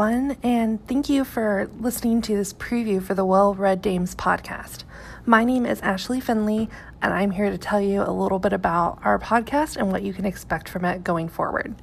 [0.00, 4.84] everyone, and thank you for listening to this preview for the Well Read Dames podcast.
[5.26, 6.70] My name is Ashley Finley,
[7.02, 10.14] and I'm here to tell you a little bit about our podcast and what you
[10.14, 11.74] can expect from it going forward.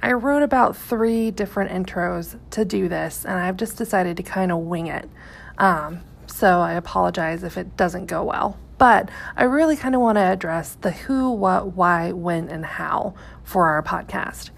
[0.00, 4.52] I wrote about three different intros to do this, and I've just decided to kind
[4.52, 5.10] of wing it.
[5.58, 8.56] Um, so I apologize if it doesn't go well.
[8.78, 13.14] But I really kind of want to address the who, what, why, when, and how
[13.42, 14.50] for our podcast.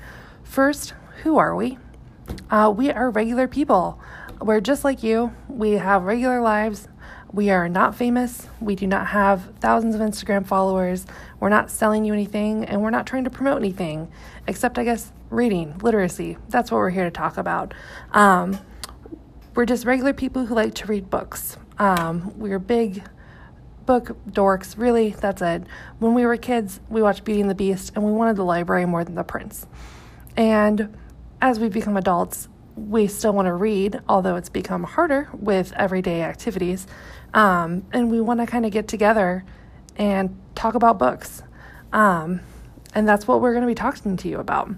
[0.42, 1.78] First, who are we?
[2.50, 4.00] Uh, we are regular people.
[4.40, 5.34] We're just like you.
[5.48, 6.88] We have regular lives.
[7.30, 8.46] We are not famous.
[8.58, 11.04] We do not have thousands of Instagram followers.
[11.40, 14.10] We're not selling you anything and we're not trying to promote anything
[14.46, 16.38] except, I guess, reading, literacy.
[16.48, 17.74] That's what we're here to talk about.
[18.12, 18.58] Um,
[19.54, 21.58] we're just regular people who like to read books.
[21.78, 23.02] Um, we're big
[23.84, 24.78] book dorks.
[24.78, 25.64] Really, that's it.
[25.98, 28.86] When we were kids, we watched Beauty and the Beast and we wanted the library
[28.86, 29.66] more than the prince.
[30.34, 30.96] And
[31.40, 36.22] as we become adults, we still want to read, although it's become harder with everyday
[36.22, 36.86] activities.
[37.34, 39.44] Um, and we want to kind of get together
[39.96, 41.42] and talk about books.
[41.92, 42.40] Um,
[42.94, 44.70] and that's what we're going to be talking to you about.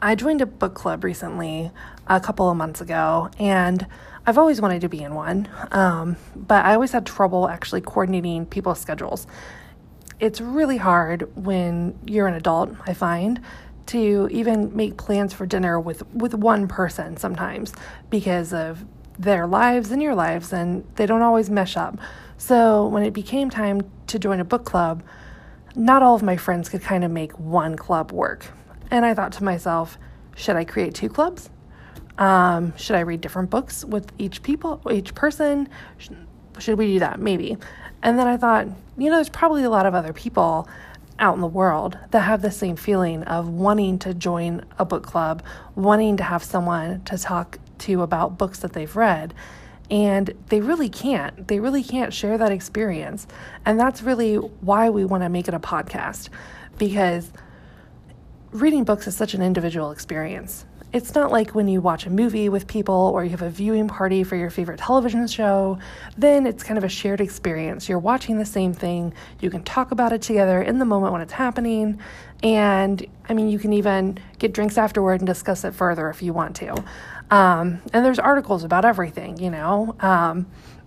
[0.00, 1.70] I joined a book club recently,
[2.06, 3.86] a couple of months ago, and
[4.26, 8.46] I've always wanted to be in one, um, but I always had trouble actually coordinating
[8.46, 9.26] people's schedules.
[10.20, 13.40] It's really hard when you're an adult, I find,
[13.86, 17.72] to even make plans for dinner with with one person sometimes
[18.10, 18.84] because of
[19.18, 21.98] their lives and your lives and they don't always mesh up.
[22.36, 25.02] So when it became time to join a book club,
[25.76, 28.46] not all of my friends could kind of make one club work.
[28.90, 29.98] And I thought to myself,
[30.36, 31.50] should I create two clubs?
[32.18, 35.68] Um, should I read different books with each people, each person?
[36.58, 37.18] Should we do that?
[37.18, 37.56] Maybe.
[38.02, 40.68] And then I thought, you know, there's probably a lot of other people
[41.18, 45.04] out in the world that have the same feeling of wanting to join a book
[45.04, 45.42] club,
[45.74, 49.34] wanting to have someone to talk to about books that they've read.
[49.90, 51.46] And they really can't.
[51.46, 53.26] They really can't share that experience.
[53.66, 56.30] And that's really why we want to make it a podcast
[56.78, 57.30] because
[58.50, 60.64] reading books is such an individual experience.
[60.94, 63.88] It's not like when you watch a movie with people or you have a viewing
[63.88, 65.76] party for your favorite television show,
[66.16, 67.88] then it's kind of a shared experience.
[67.88, 71.20] You're watching the same thing, you can talk about it together in the moment when
[71.20, 71.98] it's happening,
[72.44, 76.32] and I mean, you can even get drinks afterward and discuss it further if you
[76.32, 76.72] want to.
[77.28, 79.96] Um, and there's articles about everything, you know.
[79.98, 80.46] Um,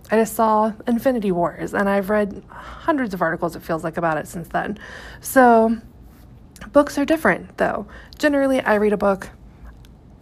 [0.09, 4.17] I just saw Infinity Wars, and I've read hundreds of articles, it feels like, about
[4.17, 4.79] it since then.
[5.19, 5.81] So,
[6.71, 7.87] books are different, though.
[8.17, 9.31] Generally, I read a book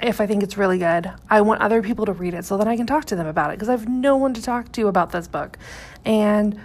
[0.01, 2.67] if I think it's really good, I want other people to read it so that
[2.67, 4.87] I can talk to them about it because I have no one to talk to
[4.87, 5.57] about this book.
[6.03, 6.59] And,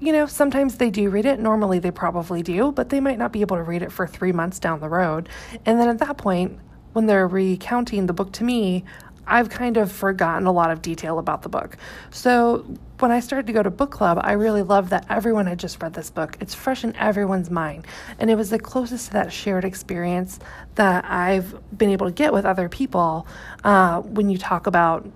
[0.00, 1.38] you know, sometimes they do read it.
[1.38, 4.32] Normally they probably do, but they might not be able to read it for three
[4.32, 5.28] months down the road.
[5.64, 6.58] And then at that point,
[6.92, 8.84] when they're recounting the book to me,
[9.26, 11.76] I've kind of forgotten a lot of detail about the book.
[12.10, 12.64] So
[12.98, 15.82] when I started to go to book club, I really loved that everyone had just
[15.82, 16.36] read this book.
[16.40, 17.86] It's fresh in everyone's mind.
[18.18, 20.38] And it was the closest to that shared experience
[20.76, 23.26] that I've been able to get with other people
[23.64, 25.06] uh, when you talk about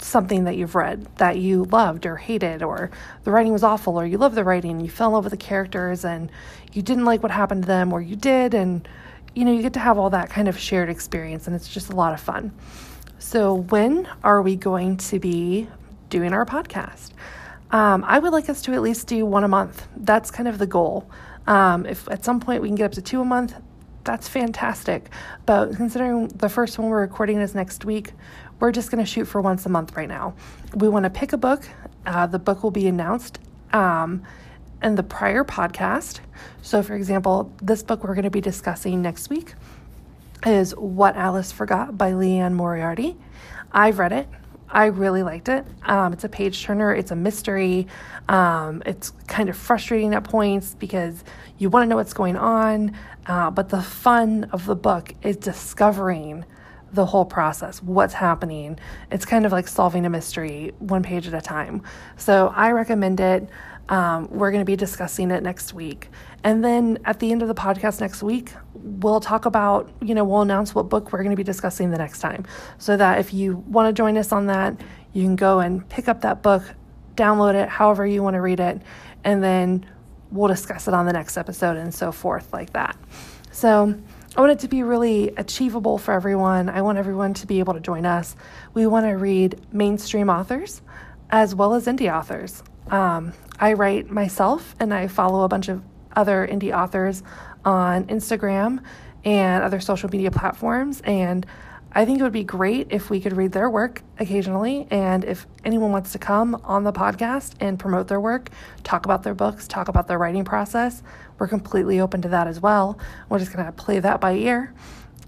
[0.00, 2.90] something that you've read that you loved or hated, or
[3.24, 5.36] the writing was awful, or you love the writing, you fell in love with the
[5.36, 6.30] characters, and
[6.72, 8.54] you didn't like what happened to them, or you did.
[8.54, 8.86] And,
[9.34, 11.90] you know, you get to have all that kind of shared experience, and it's just
[11.90, 12.52] a lot of fun.
[13.20, 15.68] So, when are we going to be
[16.08, 17.10] doing our podcast?
[17.72, 19.88] Um, I would like us to at least do one a month.
[19.96, 21.10] That's kind of the goal.
[21.48, 23.54] Um, if at some point we can get up to two a month,
[24.04, 25.10] that's fantastic.
[25.46, 28.12] But considering the first one we're recording is next week,
[28.60, 30.34] we're just going to shoot for once a month right now.
[30.74, 31.68] We want to pick a book.
[32.06, 33.40] Uh, the book will be announced
[33.72, 34.22] um,
[34.80, 36.20] in the prior podcast.
[36.62, 39.54] So, for example, this book we're going to be discussing next week
[40.46, 43.16] is What Alice Forgot by Liane Moriarty.
[43.72, 44.28] I've read it.
[44.70, 45.66] I really liked it.
[45.84, 47.86] Um, it's a page turner, it's a mystery.
[48.28, 51.24] Um, it's kind of frustrating at points because
[51.56, 52.94] you want to know what's going on,
[53.26, 56.44] uh, but the fun of the book is discovering
[56.92, 58.78] the whole process, what's happening.
[59.10, 61.82] It's kind of like solving a mystery one page at a time.
[62.16, 63.48] So I recommend it.
[63.88, 66.10] Um, we're going to be discussing it next week.
[66.44, 70.24] And then at the end of the podcast next week, we'll talk about, you know,
[70.24, 72.44] we'll announce what book we're going to be discussing the next time.
[72.76, 74.78] So that if you want to join us on that,
[75.12, 76.62] you can go and pick up that book,
[77.14, 78.80] download it, however you want to read it,
[79.24, 79.86] and then
[80.30, 82.96] we'll discuss it on the next episode and so forth, like that.
[83.50, 83.94] So
[84.36, 86.68] I want it to be really achievable for everyone.
[86.68, 88.36] I want everyone to be able to join us.
[88.74, 90.82] We want to read mainstream authors
[91.30, 92.62] as well as indie authors.
[92.90, 95.82] Um, I write myself and I follow a bunch of
[96.14, 97.22] other indie authors
[97.64, 98.82] on Instagram
[99.24, 101.00] and other social media platforms.
[101.02, 101.46] And
[101.92, 104.86] I think it would be great if we could read their work occasionally.
[104.90, 108.50] And if anyone wants to come on the podcast and promote their work,
[108.84, 111.02] talk about their books, talk about their writing process,
[111.38, 112.98] we're completely open to that as well.
[113.28, 114.74] We're just going to play that by ear.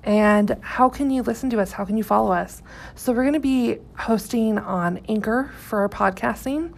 [0.03, 1.73] And how can you listen to us?
[1.73, 2.63] How can you follow us?
[2.95, 6.73] So, we're going to be hosting on Anchor for our podcasting.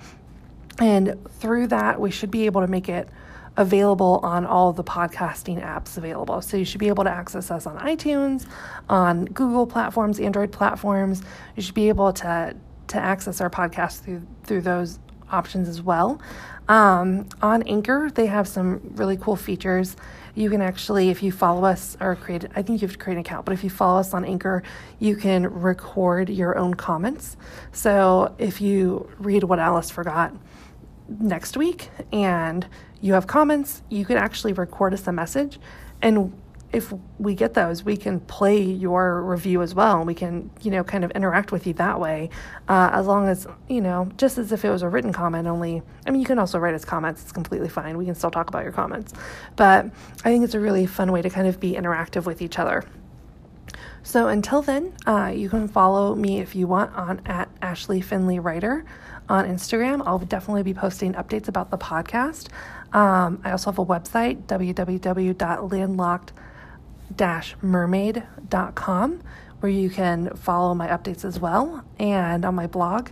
[0.79, 3.09] And through that, we should be able to make it
[3.57, 6.41] available on all the podcasting apps available.
[6.41, 8.47] So you should be able to access us on iTunes,
[8.89, 11.23] on Google platforms, Android platforms.
[11.57, 12.57] You should be able to
[12.89, 14.99] to access our podcast through through those
[15.31, 16.21] options as well.
[16.73, 19.95] Um, on Anchor, they have some really cool features.
[20.35, 23.17] You can actually, if you follow us or create, I think you have to create
[23.17, 24.63] an account, but if you follow us on Anchor,
[24.99, 27.37] you can record your own comments.
[27.73, 30.35] So if you read what Alice forgot
[31.21, 32.67] next week and
[33.03, 35.61] you have comments, you can actually record us a message.
[36.01, 36.33] And
[36.73, 40.05] if we get those, we can play your review as well.
[40.05, 42.31] We can, you know, kind of interact with you that way.
[42.69, 45.83] Uh, as long as, you know, just as if it was a written comment only.
[46.07, 47.23] I mean, you can also write us comments.
[47.23, 47.99] It's completely fine.
[47.99, 49.13] We can still talk about your comments.
[49.57, 49.87] But
[50.25, 52.85] I think it's a really fun way to kind of be interactive with each other.
[54.03, 58.39] So until then, uh, you can follow me if you want on at Ashley Finley
[58.39, 58.85] Writer
[59.29, 60.03] on Instagram.
[60.05, 62.49] I'll definitely be posting updates about the podcast.
[62.93, 64.47] Um, I also have a website,
[67.17, 69.23] www.landlocked-mermaid.com,
[69.61, 73.11] where you can follow my updates as well and on my blog.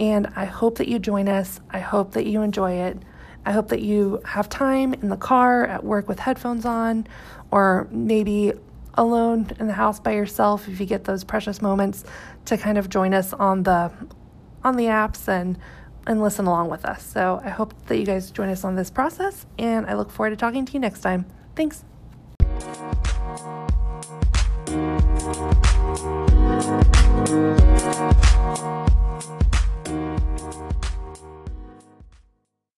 [0.00, 1.60] And I hope that you join us.
[1.70, 2.98] I hope that you enjoy it.
[3.44, 7.06] I hope that you have time in the car, at work with headphones on,
[7.50, 8.52] or maybe
[8.94, 12.04] alone in the house by yourself if you get those precious moments
[12.44, 13.90] to kind of join us on the
[14.62, 15.58] on the apps and
[16.06, 17.02] and listen along with us.
[17.02, 20.30] So I hope that you guys join us on this process and I look forward
[20.30, 21.26] to talking to you next time.
[21.54, 21.84] Thanks.